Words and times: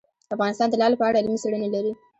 افغانستان 0.35 0.67
د 0.69 0.75
لعل 0.81 0.93
په 0.99 1.05
اړه 1.07 1.19
علمي 1.19 1.37
څېړنې 1.43 1.69
لري. 1.75 1.91